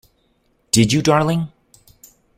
Did 0.71 0.91
you, 0.91 1.03
darling? 1.03 1.51